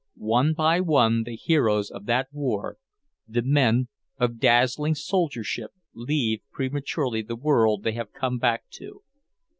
[0.17, 2.77] One by one the heroes of that war,
[3.27, 9.03] the men of dazzling soldiership, leave prematurely the world they have come back to.